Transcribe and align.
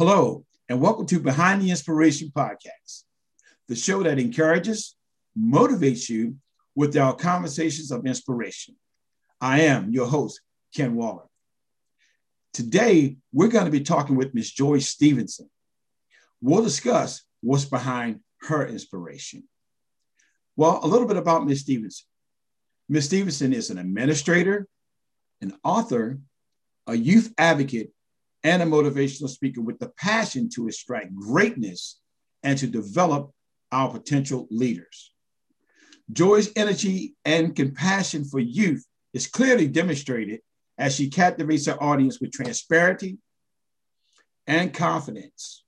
Hello, 0.00 0.46
and 0.70 0.80
welcome 0.80 1.04
to 1.04 1.20
Behind 1.20 1.60
the 1.60 1.68
Inspiration 1.68 2.32
Podcast, 2.34 3.02
the 3.68 3.76
show 3.76 4.02
that 4.02 4.18
encourages, 4.18 4.96
motivates 5.38 6.08
you 6.08 6.36
with 6.74 6.96
our 6.96 7.14
conversations 7.14 7.90
of 7.90 8.06
inspiration. 8.06 8.76
I 9.42 9.60
am 9.60 9.92
your 9.92 10.06
host, 10.06 10.40
Ken 10.74 10.94
Waller. 10.94 11.24
Today, 12.54 13.18
we're 13.30 13.48
going 13.48 13.66
to 13.66 13.70
be 13.70 13.82
talking 13.82 14.16
with 14.16 14.32
Ms. 14.32 14.52
Joy 14.52 14.78
Stevenson. 14.78 15.50
We'll 16.40 16.64
discuss 16.64 17.22
what's 17.42 17.66
behind 17.66 18.20
her 18.44 18.66
inspiration. 18.66 19.46
Well, 20.56 20.80
a 20.82 20.88
little 20.88 21.08
bit 21.08 21.18
about 21.18 21.46
Ms. 21.46 21.60
Stevenson. 21.60 22.06
Ms. 22.88 23.04
Stevenson 23.04 23.52
is 23.52 23.68
an 23.68 23.76
administrator, 23.76 24.66
an 25.42 25.58
author, 25.62 26.20
a 26.86 26.94
youth 26.94 27.34
advocate, 27.36 27.92
and 28.42 28.62
a 28.62 28.66
motivational 28.66 29.28
speaker 29.28 29.60
with 29.60 29.78
the 29.78 29.90
passion 29.96 30.48
to 30.50 30.66
extract 30.66 31.14
greatness 31.14 32.00
and 32.42 32.58
to 32.58 32.66
develop 32.66 33.30
our 33.72 33.90
potential 33.90 34.46
leaders. 34.50 35.12
Joy's 36.12 36.50
energy 36.56 37.14
and 37.24 37.54
compassion 37.54 38.24
for 38.24 38.40
youth 38.40 38.84
is 39.12 39.26
clearly 39.26 39.68
demonstrated 39.68 40.40
as 40.78 40.94
she 40.94 41.10
captivates 41.10 41.66
her 41.66 41.80
audience 41.82 42.20
with 42.20 42.32
transparency 42.32 43.18
and 44.46 44.72
confidence. 44.72 45.64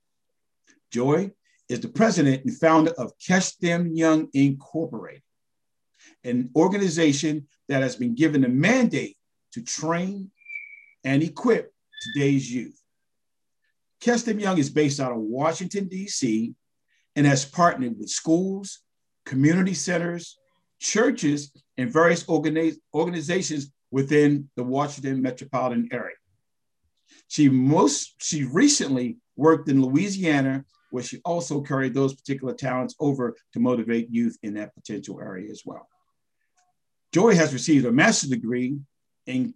Joy 0.91 1.31
is 1.69 1.79
the 1.79 1.87
president 1.87 2.43
and 2.43 2.57
founder 2.57 2.91
of 2.97 3.13
Catch 3.25 3.57
Them 3.59 3.93
Young 3.93 4.27
Incorporated, 4.33 5.21
an 6.23 6.49
organization 6.55 7.47
that 7.69 7.81
has 7.81 7.95
been 7.95 8.15
given 8.15 8.43
a 8.43 8.49
mandate 8.49 9.17
to 9.53 9.61
train 9.61 10.31
and 11.03 11.23
equip 11.23 11.72
today's 12.03 12.51
youth. 12.51 12.79
Them 14.03 14.39
Young 14.39 14.57
is 14.57 14.69
based 14.69 14.99
out 14.99 15.11
of 15.11 15.17
Washington, 15.17 15.87
D.C., 15.87 16.53
and 17.15 17.25
has 17.25 17.45
partnered 17.45 17.97
with 17.97 18.09
schools, 18.09 18.81
community 19.25 19.73
centers, 19.73 20.37
churches, 20.79 21.51
and 21.77 21.91
various 21.91 22.23
organiz- 22.25 22.77
organizations 22.93 23.71
within 23.91 24.49
the 24.55 24.63
Washington 24.63 25.21
metropolitan 25.21 25.87
area. 25.91 26.15
She 27.27 27.47
most 27.47 28.15
she 28.21 28.43
recently 28.43 29.17
worked 29.35 29.69
in 29.69 29.81
Louisiana, 29.81 30.65
where 30.91 31.03
she 31.03 31.19
also 31.23 31.61
carried 31.61 31.93
those 31.93 32.13
particular 32.13 32.53
talents 32.53 32.95
over 32.99 33.35
to 33.53 33.59
motivate 33.59 34.09
youth 34.09 34.37
in 34.43 34.55
that 34.55 34.75
potential 34.75 35.19
area 35.21 35.49
as 35.49 35.61
well. 35.65 35.87
Joy 37.13 37.35
has 37.35 37.53
received 37.53 37.85
a 37.85 37.91
master's 37.91 38.31
degree 38.31 38.77
in 39.27 39.53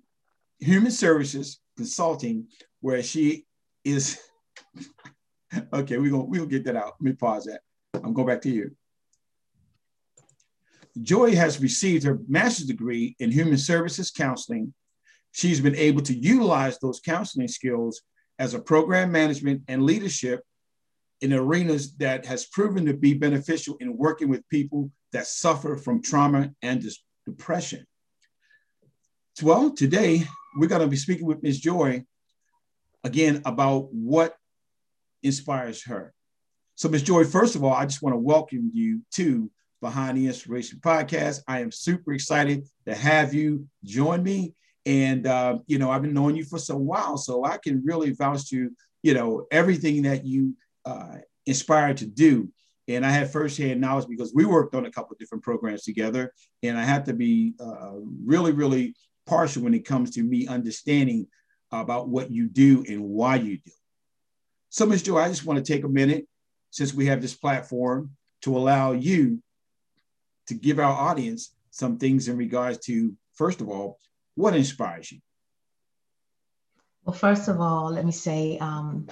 human 0.59 0.91
services 0.91 1.59
consulting, 1.77 2.47
where 2.81 3.01
she 3.01 3.45
is. 3.83 4.19
okay, 5.73 5.97
we're 5.97 6.11
gonna 6.11 6.25
we'll 6.25 6.45
get 6.45 6.65
that 6.65 6.75
out. 6.75 6.95
Let 6.99 7.01
me 7.01 7.13
pause 7.13 7.45
that. 7.45 7.61
I'm 7.93 8.13
going 8.13 8.27
back 8.27 8.41
to 8.41 8.49
you. 8.49 8.71
Joy 11.01 11.35
has 11.35 11.61
received 11.61 12.03
her 12.03 12.19
master's 12.27 12.65
degree 12.65 13.15
in 13.19 13.31
human 13.31 13.57
services 13.57 14.11
counseling. 14.11 14.73
She's 15.31 15.61
been 15.61 15.75
able 15.75 16.01
to 16.01 16.13
utilize 16.13 16.79
those 16.79 16.99
counseling 16.99 17.47
skills 17.47 18.01
as 18.39 18.53
a 18.53 18.59
program 18.59 19.11
management 19.11 19.61
and 19.67 19.83
leadership 19.83 20.41
in 21.21 21.33
arenas 21.33 21.95
that 21.97 22.25
has 22.25 22.45
proven 22.45 22.85
to 22.85 22.93
be 22.93 23.13
beneficial 23.13 23.77
in 23.79 23.97
working 23.97 24.29
with 24.29 24.47
people 24.49 24.91
that 25.11 25.27
suffer 25.27 25.75
from 25.75 26.01
trauma 26.01 26.51
and 26.61 26.83
depression. 27.25 27.85
Well, 29.41 29.71
today 29.71 30.23
we're 30.57 30.67
going 30.67 30.81
to 30.81 30.87
be 30.87 30.97
speaking 30.97 31.27
with 31.27 31.43
Ms. 31.43 31.59
Joy 31.59 32.03
again 33.03 33.41
about 33.45 33.93
what 33.93 34.35
inspires 35.21 35.83
her. 35.83 36.13
So, 36.75 36.89
Ms. 36.89 37.03
Joy, 37.03 37.23
first 37.25 37.55
of 37.55 37.63
all, 37.63 37.73
I 37.73 37.85
just 37.85 38.01
want 38.01 38.13
to 38.13 38.19
welcome 38.19 38.71
you 38.73 39.01
to 39.13 39.51
Behind 39.81 40.17
the 40.17 40.27
Inspiration 40.27 40.79
Podcast. 40.81 41.41
I 41.47 41.61
am 41.61 41.71
super 41.71 42.13
excited 42.13 42.67
to 42.87 42.95
have 42.95 43.33
you 43.33 43.67
join 43.83 44.23
me. 44.23 44.55
And, 44.85 45.27
uh, 45.27 45.59
you 45.67 45.77
know, 45.77 45.91
I've 45.91 46.01
been 46.01 46.13
knowing 46.13 46.35
you 46.35 46.45
for 46.45 46.57
some 46.57 46.85
while, 46.85 47.17
so 47.17 47.43
I 47.45 47.57
can 47.57 47.83
really 47.85 48.11
vouch 48.11 48.49
to, 48.49 48.71
you 49.03 49.13
know, 49.13 49.45
everything 49.51 50.03
that 50.03 50.25
you 50.25 50.55
uh, 50.85 51.17
inspired 51.45 51.97
to 51.97 52.07
do. 52.07 52.49
And 52.87 53.05
I 53.05 53.09
had 53.09 53.31
firsthand 53.31 53.81
knowledge 53.81 54.07
because 54.07 54.33
we 54.33 54.45
worked 54.45 54.73
on 54.73 54.85
a 54.85 54.91
couple 54.91 55.11
of 55.11 55.19
different 55.19 55.43
programs 55.43 55.83
together. 55.83 56.33
And 56.63 56.77
I 56.77 56.83
have 56.83 57.03
to 57.05 57.13
be 57.13 57.53
uh, 57.59 57.95
really, 58.25 58.53
really 58.53 58.95
partial 59.27 59.63
when 59.63 59.73
it 59.73 59.85
comes 59.85 60.11
to 60.11 60.23
me 60.23 60.47
understanding 60.47 61.27
about 61.71 62.09
what 62.09 62.31
you 62.31 62.47
do 62.47 62.83
and 62.87 63.01
why 63.01 63.35
you 63.35 63.57
do. 63.57 63.71
So, 64.69 64.85
Ms. 64.85 65.03
Joy, 65.03 65.19
I 65.19 65.27
just 65.27 65.45
want 65.45 65.63
to 65.63 65.73
take 65.73 65.83
a 65.83 65.89
minute 65.89 66.27
since 66.71 66.93
we 66.93 67.05
have 67.07 67.21
this 67.21 67.35
platform 67.35 68.11
to 68.41 68.57
allow 68.57 68.93
you 68.93 69.41
to 70.47 70.53
give 70.53 70.79
our 70.79 70.93
audience 70.93 71.53
some 71.71 71.97
things 71.97 72.27
in 72.27 72.37
regards 72.37 72.79
to, 72.79 73.13
first 73.33 73.61
of 73.61 73.69
all, 73.69 73.99
what 74.35 74.55
inspires 74.55 75.11
you? 75.11 75.19
Well, 77.03 77.15
first 77.15 77.47
of 77.47 77.59
all, 77.59 77.91
let 77.91 78.05
me 78.05 78.11
say 78.11 78.57
um, 78.59 79.07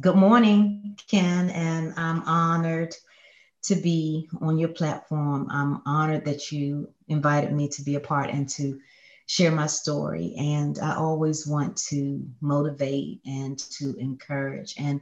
good 0.00 0.16
morning, 0.16 0.98
Ken, 1.08 1.50
and 1.50 1.94
I'm 1.96 2.22
honored 2.24 2.94
to 3.62 3.74
be 3.74 4.28
on 4.40 4.58
your 4.58 4.68
platform. 4.68 5.48
I'm 5.50 5.82
honored 5.86 6.24
that 6.24 6.52
you 6.52 6.90
invited 7.08 7.52
me 7.52 7.68
to 7.68 7.82
be 7.82 7.94
a 7.94 8.00
part 8.00 8.30
and 8.30 8.48
to 8.50 8.78
share 9.32 9.50
my 9.50 9.66
story. 9.66 10.34
And 10.36 10.78
I 10.78 10.94
always 10.96 11.46
want 11.46 11.78
to 11.88 12.22
motivate 12.42 13.22
and 13.24 13.58
to 13.78 13.96
encourage. 13.96 14.74
And 14.76 15.00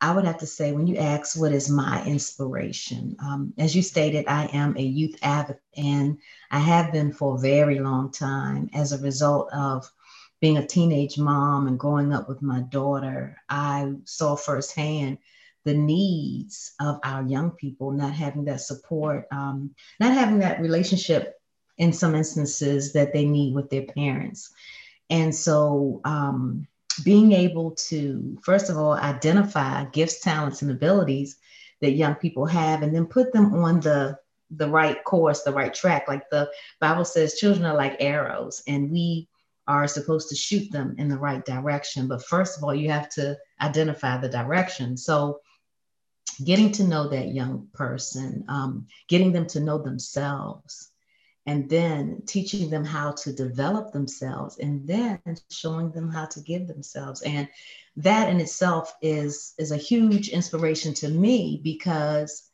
I 0.00 0.12
would 0.12 0.24
have 0.24 0.38
to 0.38 0.46
say, 0.46 0.72
when 0.72 0.88
you 0.88 0.96
ask 0.96 1.38
what 1.38 1.52
is 1.52 1.70
my 1.70 2.04
inspiration, 2.04 3.16
um, 3.22 3.54
as 3.58 3.76
you 3.76 3.82
stated, 3.82 4.24
I 4.26 4.46
am 4.46 4.76
a 4.76 4.82
youth 4.82 5.16
advocate 5.22 5.62
and 5.76 6.18
I 6.50 6.58
have 6.58 6.90
been 6.90 7.12
for 7.12 7.36
a 7.36 7.40
very 7.40 7.78
long 7.78 8.10
time 8.10 8.70
as 8.74 8.90
a 8.90 8.98
result 8.98 9.52
of 9.52 9.88
being 10.40 10.56
a 10.56 10.66
teenage 10.66 11.16
mom 11.16 11.68
and 11.68 11.78
growing 11.78 12.12
up 12.12 12.28
with 12.28 12.42
my 12.42 12.62
daughter. 12.62 13.36
I 13.48 13.92
saw 14.04 14.34
firsthand 14.34 15.18
the 15.64 15.74
needs 15.74 16.72
of 16.80 16.98
our 17.04 17.22
young 17.22 17.52
people, 17.52 17.92
not 17.92 18.14
having 18.14 18.46
that 18.46 18.62
support, 18.62 19.28
um, 19.30 19.76
not 20.00 20.12
having 20.12 20.40
that 20.40 20.60
relationship 20.60 21.39
in 21.80 21.94
some 21.94 22.14
instances 22.14 22.92
that 22.92 23.12
they 23.12 23.24
need 23.24 23.54
with 23.54 23.70
their 23.70 23.82
parents. 23.82 24.52
And 25.08 25.34
so, 25.34 26.02
um, 26.04 26.68
being 27.04 27.32
able 27.32 27.70
to, 27.88 28.38
first 28.42 28.68
of 28.68 28.76
all, 28.76 28.92
identify 28.92 29.86
gifts, 29.86 30.20
talents, 30.20 30.60
and 30.60 30.70
abilities 30.70 31.38
that 31.80 31.92
young 31.92 32.14
people 32.16 32.44
have, 32.44 32.82
and 32.82 32.94
then 32.94 33.06
put 33.06 33.32
them 33.32 33.54
on 33.54 33.80
the 33.80 34.18
the 34.56 34.68
right 34.68 35.02
course, 35.04 35.42
the 35.42 35.52
right 35.52 35.72
track. 35.72 36.06
Like 36.06 36.28
the 36.28 36.50
Bible 36.80 37.04
says, 37.04 37.38
children 37.38 37.64
are 37.64 37.76
like 37.76 37.96
arrows, 37.98 38.62
and 38.68 38.90
we 38.90 39.28
are 39.66 39.86
supposed 39.86 40.28
to 40.28 40.34
shoot 40.34 40.70
them 40.70 40.96
in 40.98 41.08
the 41.08 41.18
right 41.18 41.44
direction. 41.44 42.08
But 42.08 42.26
first 42.26 42.58
of 42.58 42.64
all, 42.64 42.74
you 42.74 42.90
have 42.90 43.08
to 43.10 43.38
identify 43.60 44.18
the 44.18 44.28
direction. 44.28 44.98
So, 44.98 45.40
getting 46.44 46.72
to 46.72 46.84
know 46.84 47.08
that 47.08 47.34
young 47.34 47.68
person, 47.72 48.44
um, 48.48 48.86
getting 49.08 49.32
them 49.32 49.46
to 49.46 49.60
know 49.60 49.78
themselves, 49.78 50.90
and 51.46 51.68
then 51.68 52.22
teaching 52.26 52.70
them 52.70 52.84
how 52.84 53.12
to 53.12 53.32
develop 53.32 53.92
themselves 53.92 54.58
and 54.58 54.86
then 54.86 55.20
showing 55.50 55.90
them 55.90 56.10
how 56.10 56.26
to 56.26 56.40
give 56.40 56.66
themselves. 56.66 57.22
And 57.22 57.48
that 57.96 58.28
in 58.28 58.40
itself 58.40 58.94
is 59.02 59.54
is 59.58 59.72
a 59.72 59.76
huge 59.76 60.28
inspiration 60.28 60.94
to 60.94 61.08
me 61.08 61.60
because 61.62 62.48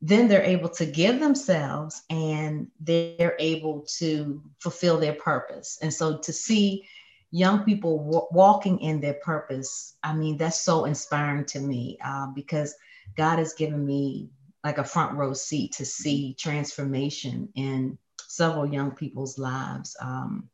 then 0.00 0.26
they're 0.26 0.42
able 0.42 0.68
to 0.68 0.84
give 0.84 1.20
themselves 1.20 2.02
and 2.10 2.66
they're 2.80 3.36
able 3.38 3.86
to 3.98 4.42
fulfill 4.58 4.98
their 4.98 5.14
purpose. 5.14 5.78
And 5.80 5.94
so 5.94 6.18
to 6.18 6.32
see 6.32 6.84
young 7.32 7.64
people 7.64 7.98
w- 7.98 8.26
walking 8.30 8.78
in 8.80 9.00
their 9.00 9.14
purpose 9.14 9.96
i 10.04 10.14
mean 10.14 10.36
that's 10.36 10.60
so 10.60 10.84
inspiring 10.84 11.44
to 11.44 11.58
me 11.58 11.98
uh, 12.04 12.26
because 12.34 12.74
god 13.16 13.38
has 13.38 13.54
given 13.54 13.84
me 13.84 14.28
like 14.64 14.78
a 14.78 14.84
front 14.84 15.16
row 15.16 15.32
seat 15.32 15.72
to 15.72 15.84
see 15.84 16.34
transformation 16.34 17.48
in 17.54 17.98
several 18.28 18.66
young 18.66 18.92
people's 18.92 19.38
lives. 19.38 19.96
Um, 20.00 20.48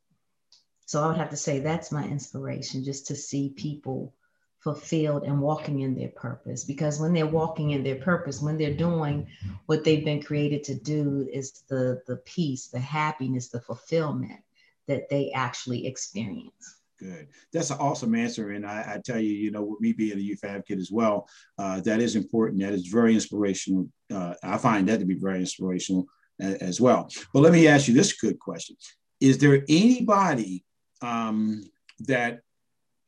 so 0.87 1.02
I 1.02 1.08
would 1.08 1.19
have 1.19 1.31
to 1.31 1.37
say 1.37 1.58
that's 1.58 1.93
my 1.93 2.05
inspiration, 2.05 2.82
just 2.82 3.06
to 3.08 3.16
see 3.16 3.50
people 3.50 4.14
fulfilled 4.60 5.22
and 5.25 5.40
walking 5.40 5.81
in 5.81 5.94
their 5.94 6.08
purpose. 6.08 6.64
Because 6.64 6.99
when 6.99 7.12
they're 7.12 7.26
walking 7.26 7.70
in 7.70 7.84
their 7.84 7.96
purpose, 7.96 8.40
when 8.40 8.56
they're 8.56 8.75
doing 8.75 9.26
what 9.66 9.84
they've 9.84 10.05
been 10.05 10.22
created 10.22 10.64
to 10.64 10.75
do, 10.75 11.28
is 11.32 11.62
the 11.69 12.02
the 12.06 12.16
peace, 12.16 12.69
the 12.69 12.81
happiness, 12.81 13.49
the 13.49 13.61
fulfillment 13.61 14.40
that 14.87 15.08
they 15.11 15.31
actually 15.32 15.87
experience. 15.87 16.77
Good. 16.98 17.28
That's 17.52 17.70
an 17.70 17.78
awesome 17.78 18.14
answer. 18.14 18.50
And 18.50 18.66
I, 18.66 18.94
I, 18.94 19.00
tell 19.04 19.20
you, 19.20 19.32
you 19.32 19.52
know, 19.52 19.62
with 19.62 19.80
me 19.80 19.92
being 19.92 20.18
a 20.18 20.20
youth 20.20 20.42
advocate 20.42 20.80
as 20.80 20.90
well, 20.90 21.28
uh, 21.56 21.80
that 21.82 22.00
is 22.00 22.16
important. 22.16 22.60
That 22.60 22.72
is 22.72 22.88
very 22.88 23.14
inspirational. 23.14 23.88
Uh, 24.12 24.34
I 24.42 24.58
find 24.58 24.88
that 24.88 24.98
to 24.98 25.06
be 25.06 25.14
very 25.14 25.38
inspirational 25.38 26.06
uh, 26.42 26.54
as 26.60 26.80
well. 26.80 27.08
But 27.32 27.40
let 27.40 27.52
me 27.52 27.68
ask 27.68 27.86
you 27.86 27.94
this 27.94 28.14
good 28.14 28.40
question 28.40 28.76
Is 29.20 29.38
there 29.38 29.62
anybody 29.68 30.64
um, 31.00 31.62
that 32.00 32.40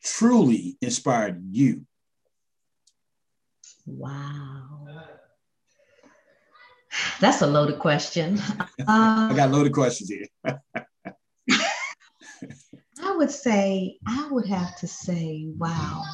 truly 0.04 0.78
inspired 0.80 1.42
you 1.50 1.84
Wow. 3.86 4.86
That's 7.20 7.42
a 7.42 7.46
loaded 7.46 7.78
question. 7.78 8.40
I 8.88 9.32
got 9.34 9.50
loaded 9.50 9.72
questions 9.72 10.10
here. 10.10 10.26
Would 13.20 13.30
say, 13.30 13.98
I 14.06 14.28
would 14.30 14.46
have 14.46 14.76
to 14.76 14.86
say, 14.86 15.52
wow, 15.58 16.04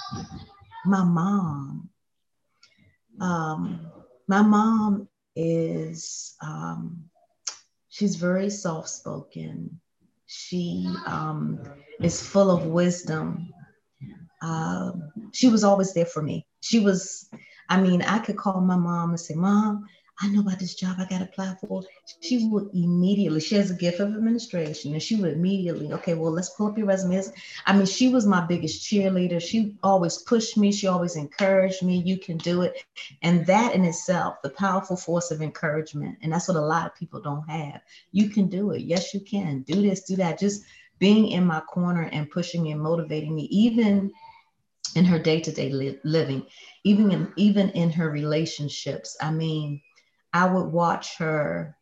my 0.85 1.05
mom. 1.05 1.89
Um, 3.21 3.93
my 4.27 4.43
mom 4.43 5.09
is, 5.37 6.35
um, 6.43 7.05
she's 7.91 8.17
very 8.17 8.51
soft 8.51 8.89
spoken. 8.89 9.81
She 10.27 10.93
um, 11.07 11.61
is 12.01 12.21
full 12.27 12.51
of 12.51 12.67
wisdom. 12.67 13.51
Um, 14.43 15.13
she 15.33 15.49
was 15.49 15.63
always 15.63 15.95
there 15.95 16.07
for 16.07 16.23
me. 16.23 16.45
She 16.61 16.81
was, 16.81 17.31
I 17.69 17.81
mean, 17.81 18.03
I 18.03 18.19
could 18.19 18.37
call 18.37 18.61
my 18.61 18.77
mom 18.77 19.11
and 19.11 19.21
say, 19.21 19.35
Mom, 19.35 19.87
I 20.21 20.29
know 20.29 20.41
about 20.41 20.59
this 20.59 20.75
job 20.75 20.97
I 20.99 21.07
got 21.07 21.19
to 21.19 21.25
apply 21.25 21.57
for. 21.61 21.85
She 22.21 22.49
would 22.49 22.69
immediately, 22.73 23.41
she 23.41 23.55
has 23.57 23.71
a 23.71 23.75
gift 23.75 24.01
of 24.01 24.09
administration, 24.09 24.93
and 24.93 25.03
she 25.03 25.17
would 25.17 25.33
immediately, 25.33 25.93
okay, 25.93 26.15
well, 26.15 26.33
let's 26.33 26.51
pull 26.51 26.69
up 26.69 26.79
your 26.79 26.87
resumes. 26.87 27.31
I 27.67 27.77
mean, 27.77 27.87
she 27.87 28.09
was 28.09 28.27
my 28.27 28.45
biggest 28.47 28.83
cheerleader. 28.83 29.41
She 29.41 29.77
always 29.83 30.19
pushed 30.19 30.57
me, 30.57 30.73
she 30.73 30.87
always 30.87 31.17
encouraged 31.17 31.83
me, 31.83 31.99
you 32.05 32.19
can 32.19 32.39
do 32.39 32.63
it. 32.63 32.77
And 33.23 33.47
that 33.47 33.75
in 33.75 33.85
itself, 33.85 34.37
the 34.43 34.51
powerful 34.51 34.97
force 34.97 35.31
of 35.31 35.43
encouragement, 35.43 36.19
and 36.23 36.33
that's 36.33 36.49
what 36.49 36.57
a 36.57 36.61
lot 36.61 36.87
of 36.87 36.95
people 36.95 37.21
don't 37.21 37.49
have. 37.49 37.81
You 38.13 38.29
can 38.31 38.49
do 38.49 38.71
it. 38.73 38.83
Yes, 38.83 39.13
you 39.13 39.21
can. 39.21 39.63
Do 39.63 39.83
this, 39.83 40.03
do 40.05 40.17
that. 40.17 40.39
Just 40.39 40.65
being 40.99 41.29
in 41.29 41.45
my 41.47 41.61
corner 41.61 42.09
and 42.13 42.31
pushing 42.31 42.63
me 42.63 42.73
and 42.73 42.81
motivating 42.81 43.35
me, 43.35 43.43
even 43.51 44.13
in 44.95 45.05
her 45.05 45.19
day-to-day 45.19 45.71
li- 45.71 45.99
living, 46.05 46.47
even 46.85 47.11
in 47.13 47.33
even 47.37 47.71
in 47.71 47.91
her 47.91 48.11
relationships. 48.11 49.17
I 49.21 49.31
mean, 49.31 49.83
I 50.33 50.47
would 50.47 50.67
watch 50.67 51.17
her 51.19 51.77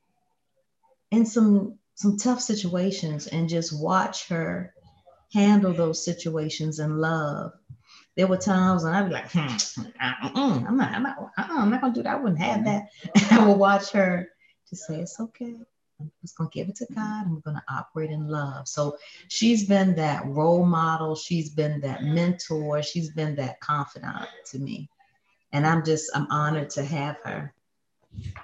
in 1.10 1.26
some 1.26 1.78
some 1.94 2.16
tough 2.16 2.40
situations 2.40 3.28
and 3.28 3.48
just 3.48 3.78
watch 3.78 4.28
her 4.28 4.74
handle 5.32 5.72
those 5.72 6.04
situations 6.04 6.78
in 6.78 6.98
love. 6.98 7.52
There 8.16 8.26
were 8.26 8.36
times 8.36 8.84
when 8.84 8.94
I'd 8.94 9.06
be 9.08 9.12
like, 9.12 9.30
hmm, 9.30 9.48
I'm 10.00 10.76
not, 10.76 10.92
I'm 10.92 11.02
not, 11.02 11.18
uh-uh, 11.18 11.46
I'm 11.60 11.70
not 11.70 11.80
gonna 11.80 11.94
do 11.94 12.02
that. 12.02 12.14
I 12.14 12.20
wouldn't 12.20 12.40
have 12.40 12.64
that. 12.64 12.88
I 13.30 13.46
would 13.46 13.58
watch 13.58 13.90
her 13.92 14.28
to 14.68 14.76
say, 14.76 15.00
it's 15.00 15.18
okay. 15.20 15.56
I'm 16.00 16.12
just 16.20 16.36
gonna 16.36 16.50
give 16.52 16.68
it 16.68 16.76
to 16.76 16.86
God 16.94 17.26
and 17.26 17.34
we're 17.34 17.40
gonna 17.40 17.64
operate 17.68 18.10
in 18.10 18.28
love. 18.28 18.68
So 18.68 18.96
she's 19.28 19.66
been 19.66 19.94
that 19.96 20.26
role 20.26 20.64
model, 20.64 21.16
she's 21.16 21.50
been 21.50 21.80
that 21.80 22.02
mentor, 22.02 22.82
she's 22.82 23.10
been 23.10 23.36
that 23.36 23.60
confidant 23.60 24.28
to 24.46 24.58
me. 24.58 24.88
And 25.52 25.66
I'm 25.66 25.84
just, 25.84 26.10
I'm 26.14 26.26
honored 26.30 26.70
to 26.70 26.84
have 26.84 27.16
her 27.24 27.54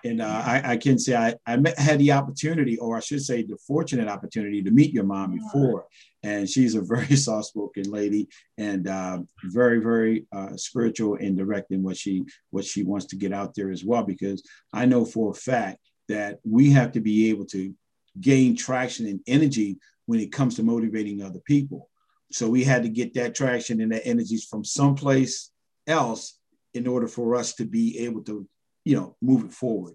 and 0.05 0.21
uh, 0.21 0.43
I, 0.45 0.63
I, 0.73 0.77
can 0.77 0.99
say 0.99 1.15
I, 1.15 1.35
I 1.47 1.57
met, 1.57 1.79
had 1.79 1.99
the 1.99 2.13
opportunity, 2.13 2.79
or 2.79 2.97
I 2.97 3.01
should 3.01 3.23
say, 3.23 3.43
the 3.43 3.57
fortunate 3.67 4.09
opportunity 4.09 4.63
to 4.63 4.71
meet 4.71 4.93
your 4.93 5.05
mom 5.05 5.35
before. 5.35 5.87
And 6.23 6.49
she's 6.49 6.75
a 6.75 6.81
very 6.83 7.17
soft 7.17 7.47
spoken 7.49 7.85
lady 7.85 8.29
and 8.59 8.89
uh, 8.89 9.19
very, 9.45 9.81
very 9.81 10.27
uh, 10.33 10.57
spiritual 10.57 11.17
and 11.17 11.37
direct 11.37 11.71
in 11.71 11.83
what 11.83 11.97
she 11.97 12.25
what 12.51 12.65
she 12.65 12.83
wants 12.83 13.07
to 13.07 13.17
get 13.17 13.33
out 13.33 13.55
there 13.55 13.71
as 13.71 13.85
well. 13.85 14.03
Because 14.03 14.43
I 14.73 14.87
know 14.87 15.05
for 15.05 15.31
a 15.31 15.35
fact 15.35 15.79
that 16.09 16.39
we 16.45 16.71
have 16.71 16.93
to 16.93 17.01
be 17.01 17.31
able 17.31 17.47
to 17.47 17.75
gain 18.21 18.57
traction 18.57 19.07
and 19.07 19.21
energy 19.27 19.79
when 20.07 20.21
it 20.21 20.33
comes 20.33 20.57
to 20.57 20.63
motivating 20.63 21.23
other 21.23 21.41
people. 21.47 21.89
So 22.33 22.49
we 22.49 22.65
had 22.65 22.83
to 22.83 22.89
get 22.89 23.15
that 23.15 23.35
traction 23.35 23.81
and 23.81 23.93
that 23.93 24.07
energies 24.07 24.45
from 24.45 24.65
someplace 24.65 25.51
else 25.87 26.39
in 26.75 26.87
order 26.87 27.09
for 27.09 27.35
us 27.35 27.55
to 27.55 27.65
be 27.65 27.99
able 27.99 28.23
to 28.25 28.47
you 28.85 28.97
know, 28.97 29.17
moving 29.21 29.51
forward. 29.51 29.95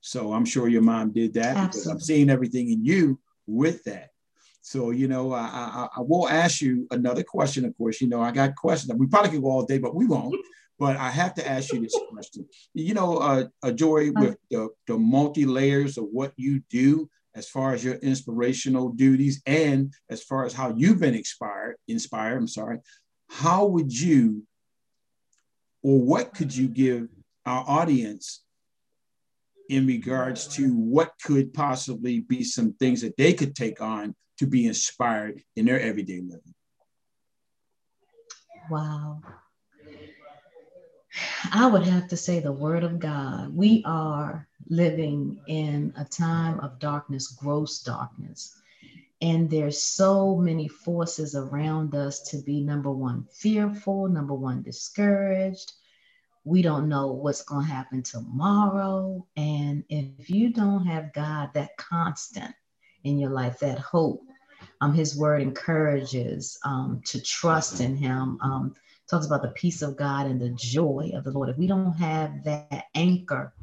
So 0.00 0.32
I'm 0.32 0.44
sure 0.44 0.68
your 0.68 0.82
mom 0.82 1.12
did 1.12 1.34
that 1.34 1.56
Absolutely. 1.56 1.68
because 1.68 1.86
I'm 1.86 2.00
seeing 2.00 2.30
everything 2.30 2.70
in 2.70 2.84
you 2.84 3.18
with 3.46 3.84
that. 3.84 4.10
So, 4.60 4.90
you 4.90 5.08
know, 5.08 5.32
I, 5.32 5.40
I, 5.40 5.88
I, 5.96 6.00
will 6.00 6.28
ask 6.28 6.60
you 6.60 6.86
another 6.90 7.22
question, 7.22 7.64
of 7.64 7.76
course. 7.76 8.00
You 8.00 8.08
know, 8.08 8.20
I 8.20 8.32
got 8.32 8.54
questions. 8.54 8.92
We 8.98 9.06
probably 9.06 9.30
could 9.30 9.42
go 9.42 9.50
all 9.50 9.64
day, 9.64 9.78
but 9.78 9.94
we 9.94 10.06
won't. 10.06 10.34
But 10.80 10.96
I 10.96 11.10
have 11.10 11.34
to 11.34 11.48
ask 11.48 11.72
you 11.72 11.80
this 11.80 11.98
question. 12.08 12.46
You 12.72 12.94
know, 12.94 13.16
uh, 13.16 13.46
uh, 13.64 13.72
Joy, 13.72 14.12
with 14.12 14.36
the, 14.48 14.68
the 14.86 14.96
multi 14.96 15.44
layers 15.44 15.98
of 15.98 16.04
what 16.12 16.32
you 16.36 16.62
do 16.70 17.10
as 17.34 17.48
far 17.48 17.74
as 17.74 17.82
your 17.82 17.96
inspirational 17.96 18.90
duties 18.90 19.42
and 19.44 19.92
as 20.08 20.22
far 20.22 20.44
as 20.44 20.52
how 20.52 20.72
you've 20.76 21.00
been 21.00 21.16
inspired, 21.16 21.78
inspired, 21.88 22.36
I'm 22.36 22.46
sorry, 22.46 22.78
how 23.28 23.66
would 23.66 23.92
you 23.92 24.44
or 25.82 26.00
what 26.00 26.32
could 26.32 26.54
you 26.54 26.68
give 26.68 27.08
our 27.48 27.64
audience 27.66 28.42
in 29.68 29.86
regards 29.86 30.46
to 30.56 30.74
what 30.74 31.12
could 31.22 31.52
possibly 31.52 32.20
be 32.20 32.42
some 32.42 32.72
things 32.74 33.02
that 33.02 33.16
they 33.16 33.32
could 33.32 33.54
take 33.54 33.80
on 33.80 34.14
to 34.38 34.46
be 34.46 34.66
inspired 34.66 35.42
in 35.56 35.66
their 35.66 35.80
everyday 35.80 36.20
living. 36.20 36.54
Wow. 38.70 39.20
I 41.52 41.66
would 41.66 41.84
have 41.84 42.08
to 42.08 42.16
say 42.16 42.40
the 42.40 42.52
word 42.52 42.84
of 42.84 42.98
God. 42.98 43.54
We 43.54 43.82
are 43.84 44.46
living 44.68 45.40
in 45.48 45.92
a 45.96 46.04
time 46.04 46.60
of 46.60 46.78
darkness, 46.78 47.28
gross 47.28 47.82
darkness. 47.82 48.54
And 49.20 49.50
there's 49.50 49.82
so 49.82 50.36
many 50.36 50.68
forces 50.68 51.34
around 51.34 51.94
us 51.94 52.20
to 52.30 52.38
be 52.38 52.60
number 52.60 52.90
one, 52.90 53.26
fearful, 53.32 54.08
number 54.08 54.34
one, 54.34 54.62
discouraged, 54.62 55.72
we 56.44 56.62
don't 56.62 56.88
know 56.88 57.12
what's 57.12 57.42
going 57.42 57.66
to 57.66 57.72
happen 57.72 58.02
tomorrow. 58.02 59.26
And 59.36 59.84
if 59.88 60.30
you 60.30 60.52
don't 60.52 60.86
have 60.86 61.12
God, 61.12 61.50
that 61.54 61.76
constant 61.76 62.54
in 63.04 63.18
your 63.18 63.30
life, 63.30 63.58
that 63.60 63.78
hope, 63.78 64.22
um, 64.80 64.94
His 64.94 65.16
Word 65.16 65.42
encourages 65.42 66.58
um, 66.64 67.02
to 67.06 67.20
trust 67.22 67.80
in 67.80 67.96
Him. 67.96 68.38
Um, 68.40 68.74
talks 69.08 69.26
about 69.26 69.42
the 69.42 69.48
peace 69.48 69.82
of 69.82 69.96
God 69.96 70.26
and 70.26 70.40
the 70.40 70.50
joy 70.50 71.10
of 71.14 71.24
the 71.24 71.30
Lord. 71.30 71.48
If 71.48 71.56
we 71.56 71.66
don't 71.66 71.92
have 71.94 72.44
that 72.44 72.84
anchor 72.94 73.54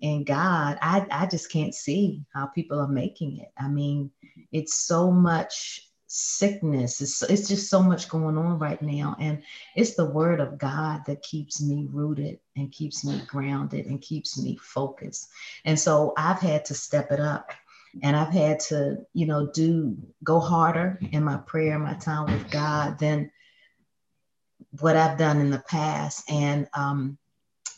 in 0.00 0.24
God, 0.24 0.78
I, 0.80 1.06
I 1.10 1.26
just 1.26 1.50
can't 1.50 1.74
see 1.74 2.24
how 2.32 2.46
people 2.46 2.78
are 2.80 2.88
making 2.88 3.38
it. 3.38 3.52
I 3.58 3.68
mean, 3.68 4.10
it's 4.52 4.74
so 4.74 5.10
much 5.10 5.89
sickness. 6.12 7.00
It's, 7.00 7.22
it's 7.22 7.46
just 7.46 7.70
so 7.70 7.80
much 7.80 8.08
going 8.08 8.36
on 8.36 8.58
right 8.58 8.82
now. 8.82 9.16
And 9.20 9.42
it's 9.76 9.94
the 9.94 10.06
word 10.10 10.40
of 10.40 10.58
God 10.58 11.02
that 11.06 11.22
keeps 11.22 11.62
me 11.62 11.86
rooted 11.88 12.40
and 12.56 12.72
keeps 12.72 13.04
me 13.04 13.22
grounded 13.28 13.86
and 13.86 14.00
keeps 14.00 14.36
me 14.36 14.56
focused. 14.56 15.28
And 15.64 15.78
so 15.78 16.12
I've 16.16 16.40
had 16.40 16.64
to 16.64 16.74
step 16.74 17.12
it 17.12 17.20
up 17.20 17.52
and 18.02 18.16
I've 18.16 18.32
had 18.32 18.58
to, 18.70 19.06
you 19.14 19.26
know, 19.26 19.46
do 19.52 19.96
go 20.24 20.40
harder 20.40 20.98
in 21.12 21.22
my 21.22 21.36
prayer, 21.36 21.78
my 21.78 21.94
time 21.94 22.26
with 22.26 22.50
God 22.50 22.98
than 22.98 23.30
what 24.80 24.96
I've 24.96 25.16
done 25.16 25.40
in 25.40 25.50
the 25.50 25.62
past. 25.68 26.28
And 26.28 26.68
um, 26.74 27.18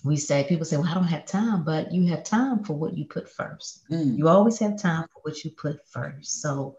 we 0.05 0.17
say, 0.17 0.45
people 0.49 0.65
say, 0.65 0.79
well, 0.79 0.89
I 0.89 0.95
don't 0.95 1.05
have 1.05 1.27
time, 1.27 1.65
but 1.65 1.93
you 1.93 2.07
have 2.07 2.25
time 2.25 2.65
for 2.65 2.73
what 2.73 2.97
you 2.97 3.05
put 3.05 3.29
first. 3.29 3.87
Mm. 3.91 4.17
You 4.17 4.29
always 4.29 4.59
have 4.61 4.81
time 4.81 5.05
for 5.12 5.21
what 5.21 5.45
you 5.45 5.51
put 5.51 5.87
first. 5.87 6.41
So 6.41 6.77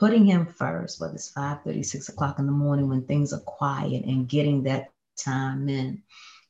putting 0.00 0.24
him 0.24 0.46
first, 0.46 0.98
whether 0.98 1.14
it's 1.14 1.28
5 1.28 1.58
30, 1.62 1.82
6 1.82 2.08
o'clock 2.08 2.38
in 2.38 2.46
the 2.46 2.52
morning 2.52 2.88
when 2.88 3.04
things 3.04 3.34
are 3.34 3.40
quiet 3.40 4.04
and 4.06 4.26
getting 4.26 4.62
that 4.62 4.86
time 5.18 5.68
in, 5.68 6.02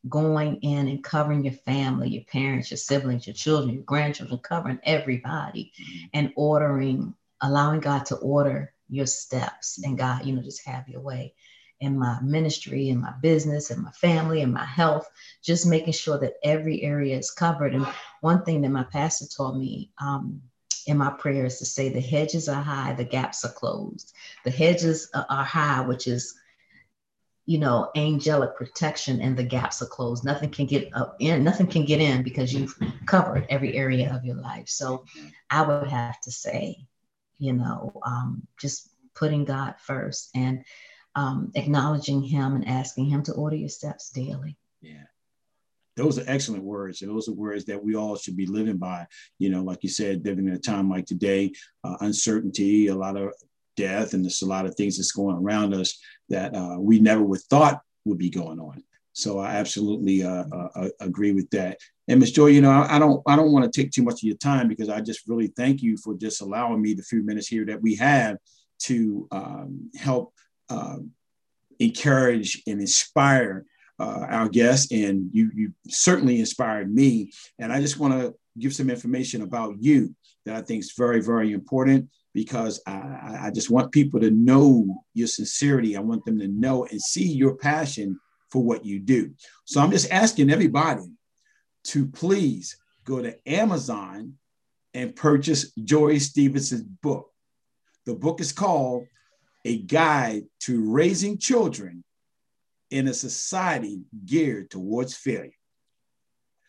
going 0.09 0.57
in 0.62 0.87
and 0.87 1.02
covering 1.02 1.45
your 1.45 1.52
family, 1.52 2.09
your 2.11 2.23
parents, 2.25 2.71
your 2.71 2.78
siblings, 2.78 3.26
your 3.26 3.35
children, 3.35 3.75
your 3.75 3.83
grandchildren, 3.83 4.38
covering 4.38 4.78
everybody 4.85 5.73
and 6.14 6.33
ordering, 6.37 7.12
allowing 7.42 7.80
God 7.80 8.07
to 8.07 8.16
order 8.19 8.73
your 8.88 9.07
steps 9.07 9.83
and 9.83 9.99
God, 9.99 10.25
you 10.25 10.35
know, 10.35 10.42
just 10.42 10.64
have 10.64 10.88
your 10.88 11.00
way 11.00 11.35
in 11.80 11.99
my 11.99 12.21
ministry, 12.23 12.88
in 12.88 13.00
my 13.00 13.12
business, 13.21 13.71
and 13.71 13.83
my 13.83 13.90
family, 13.92 14.42
and 14.42 14.52
my 14.52 14.64
health, 14.64 15.11
just 15.42 15.66
making 15.66 15.95
sure 15.95 16.19
that 16.19 16.35
every 16.45 16.83
area 16.83 17.19
is 17.19 17.33
covered. 17.33 17.75
And 17.75 17.87
one 18.21 18.45
thing 18.45 18.61
that 18.62 18.69
my 18.69 18.85
pastor 18.85 19.26
taught 19.26 19.57
me, 19.57 19.90
um, 20.00 20.40
in 20.87 20.99
my 20.99 21.10
prayers 21.10 21.58
to 21.58 21.64
say 21.64 21.88
the 21.88 22.00
hedges 22.00 22.49
are 22.49 22.62
high, 22.62 22.92
the 22.92 23.04
gaps 23.04 23.44
are 23.44 23.52
closed. 23.52 24.12
The 24.44 24.50
hedges 24.50 25.10
are 25.14 25.44
high, 25.44 25.80
which 25.82 26.06
is, 26.06 26.34
you 27.46 27.58
know, 27.58 27.90
angelic 27.96 28.56
protection, 28.56 29.20
and 29.20 29.37
the 29.37 29.44
gaps 29.44 29.82
are 29.82 29.87
closed. 29.87 30.25
Nothing 30.25 30.50
can 30.50 30.66
get 30.66 30.90
up 30.94 31.16
in, 31.18 31.44
nothing 31.44 31.66
can 31.66 31.84
get 31.84 32.00
in 32.00 32.22
because 32.22 32.52
you've 32.52 32.78
covered 33.06 33.46
every 33.49 33.76
area 33.76 34.14
of 34.14 34.25
your 34.25 34.37
life. 34.37 34.68
So 34.68 35.04
I 35.50 35.62
would 35.62 35.88
have 35.88 36.20
to 36.22 36.30
say, 36.30 36.87
you 37.38 37.52
know, 37.52 38.00
um, 38.04 38.46
just 38.58 38.88
putting 39.14 39.44
God 39.44 39.75
first 39.80 40.30
and 40.34 40.64
um, 41.14 41.52
acknowledging 41.54 42.22
Him 42.22 42.54
and 42.54 42.68
asking 42.68 43.06
Him 43.06 43.22
to 43.25 43.32
order 43.32 43.56
your 43.56 43.68
steps 43.68 44.10
daily. 44.10 44.56
Yeah 44.80 45.04
those 46.00 46.19
are 46.19 46.25
excellent 46.26 46.64
words. 46.64 47.02
And 47.02 47.11
those 47.11 47.28
are 47.28 47.33
words 47.33 47.64
that 47.66 47.83
we 47.83 47.95
all 47.95 48.16
should 48.16 48.37
be 48.37 48.47
living 48.47 48.78
by. 48.78 49.07
You 49.38 49.50
know, 49.50 49.62
like 49.62 49.83
you 49.83 49.88
said, 49.88 50.25
living 50.25 50.49
in 50.49 50.54
a 50.54 50.59
time 50.59 50.90
like 50.90 51.07
today, 51.07 51.52
uh, 51.85 51.97
uncertainty, 52.00 52.88
a 52.88 52.95
lot 52.95 53.16
of 53.16 53.33
death, 53.76 54.14
and 54.14 54.25
there's 54.25 54.42
a 54.42 54.47
lot 54.47 54.66
of 54.66 54.75
things 54.75 54.97
that's 54.97 55.12
going 55.12 55.37
around 55.37 55.75
us 55.75 55.99
that 56.28 56.54
uh, 56.54 56.76
we 56.78 56.99
never 56.99 57.23
would 57.23 57.40
thought 57.42 57.80
would 58.04 58.19
be 58.19 58.30
going 58.30 58.59
on. 58.59 58.83
So 59.12 59.38
I 59.38 59.57
absolutely 59.57 60.23
uh, 60.23 60.45
uh, 60.52 60.69
uh 60.75 60.88
agree 61.00 61.33
with 61.33 61.50
that. 61.50 61.78
And 62.09 62.21
Ms. 62.21 62.33
Joy, 62.33 62.47
you 62.47 62.61
know, 62.61 62.71
I, 62.71 62.97
I 62.97 62.99
don't 62.99 63.23
I 63.26 63.37
don't 63.37 63.52
want 63.52 63.71
to 63.71 63.80
take 63.80 63.90
too 63.90 64.02
much 64.02 64.23
of 64.23 64.25
your 64.25 64.37
time 64.37 64.69
because 64.69 64.88
I 64.88 65.00
just 65.00 65.28
really 65.28 65.49
thank 65.49 65.83
you 65.83 65.97
for 65.97 66.14
just 66.14 66.40
allowing 66.40 66.80
me 66.80 66.95
the 66.95 67.02
few 67.02 67.23
minutes 67.23 67.49
here 67.49 67.66
that 67.66 67.83
we 67.83 67.97
have 67.97 68.38
to 68.80 69.28
um, 69.30 69.90
help 69.97 70.33
uh, 70.69 70.97
encourage 71.78 72.62
and 72.66 72.80
inspire 72.80 73.66
uh, 74.00 74.26
our 74.28 74.49
guests. 74.49 74.90
And 74.92 75.30
you 75.33 75.50
you 75.54 75.73
certainly 75.88 76.40
inspired 76.40 76.92
me. 76.92 77.30
And 77.59 77.73
I 77.73 77.80
just 77.80 77.99
want 77.99 78.14
to 78.14 78.35
give 78.59 78.75
some 78.75 78.90
information 78.90 79.42
about 79.42 79.76
you 79.78 80.14
that 80.47 80.57
I 80.57 80.62
think 80.62 80.80
is 80.80 80.95
very 80.97 81.21
very 81.21 81.52
important 81.52 82.09
because 82.33 82.80
I, 82.87 83.38
I 83.42 83.50
just 83.52 83.71
want 83.71 83.92
people 83.92 84.21
to 84.21 84.30
know 84.30 85.02
your 85.14 85.26
sincerity. 85.26 85.97
I 85.97 86.00
want 86.00 86.25
them 86.25 86.38
to 86.38 86.49
know 86.49 86.85
and 86.85 87.00
see 87.00 87.28
your 87.28 87.57
passion 87.57 88.19
for 88.50 88.62
what 88.62 88.85
you 88.85 89.00
do. 89.00 89.33
So 89.64 89.80
I'm 89.80 89.90
just 89.90 90.11
asking 90.11 90.50
everybody 90.50 91.02
to 91.85 92.07
please 92.07 92.76
go 93.04 93.21
to 93.23 93.37
Amazon 93.49 94.35
and 94.95 95.14
purchase 95.14 95.73
Joy 95.73 96.19
Stevenson's 96.19 96.83
book. 96.83 97.30
The 98.07 98.14
book 98.14 98.40
is 98.40 98.52
called 98.52 99.07
A 99.64 99.78
Guide 99.78 100.45
to 100.61 100.90
Raising 100.90 101.38
Children 101.38 102.04
in 102.90 103.09
a 103.09 103.14
Society 103.14 104.00
Geared 104.25 104.70
Towards 104.70 105.14
Failure. 105.14 105.52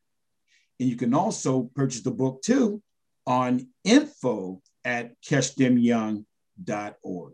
And 0.79 0.89
you 0.89 0.97
can 0.97 1.15
also 1.15 1.71
purchase 1.75 2.03
the 2.03 2.11
book 2.11 2.43
too 2.43 2.83
on 3.27 3.69
info 3.85 4.61
at 4.85 5.13
catchthemyoung.org. 5.23 7.33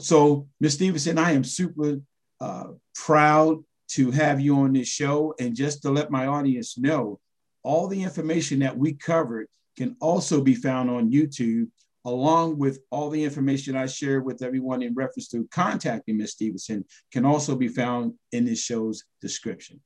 So, 0.00 0.48
Ms. 0.60 0.74
Stevenson, 0.74 1.18
I 1.18 1.32
am 1.32 1.44
super 1.44 2.00
uh, 2.40 2.64
proud 2.94 3.62
to 3.90 4.10
have 4.10 4.40
you 4.40 4.56
on 4.56 4.72
this 4.72 4.88
show. 4.88 5.34
And 5.38 5.54
just 5.54 5.82
to 5.82 5.90
let 5.90 6.10
my 6.10 6.26
audience 6.26 6.76
know, 6.78 7.20
all 7.62 7.86
the 7.86 8.02
information 8.02 8.58
that 8.60 8.76
we 8.76 8.94
covered 8.94 9.46
can 9.76 9.96
also 10.00 10.40
be 10.40 10.54
found 10.54 10.90
on 10.90 11.10
YouTube, 11.10 11.68
along 12.04 12.58
with 12.58 12.80
all 12.90 13.08
the 13.10 13.22
information 13.22 13.76
I 13.76 13.86
shared 13.86 14.24
with 14.24 14.42
everyone 14.42 14.82
in 14.82 14.94
reference 14.94 15.28
to 15.28 15.48
contacting 15.50 16.18
Ms. 16.18 16.32
Stevenson 16.32 16.84
can 17.12 17.24
also 17.24 17.56
be 17.56 17.68
found 17.68 18.14
in 18.32 18.44
this 18.44 18.60
show's 18.60 19.04
description. 19.20 19.80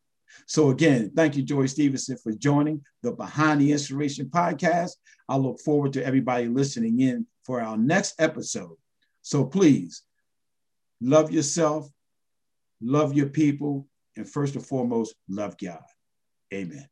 So 0.46 0.70
again, 0.70 1.12
thank 1.14 1.36
you, 1.36 1.42
Joy 1.42 1.66
Stevenson, 1.66 2.16
for 2.16 2.32
joining 2.32 2.82
the 3.02 3.12
Behind 3.12 3.60
the 3.60 3.72
Inspiration 3.72 4.26
podcast. 4.26 4.92
I 5.28 5.36
look 5.36 5.60
forward 5.60 5.92
to 5.94 6.04
everybody 6.04 6.48
listening 6.48 7.00
in 7.00 7.26
for 7.44 7.60
our 7.60 7.76
next 7.76 8.20
episode. 8.20 8.76
So 9.28 9.44
please 9.44 10.04
love 11.02 11.30
yourself, 11.30 11.86
love 12.80 13.12
your 13.12 13.28
people, 13.28 13.86
and 14.16 14.26
first 14.26 14.54
and 14.54 14.64
foremost, 14.64 15.16
love 15.28 15.54
God. 15.62 15.82
Amen. 16.50 16.88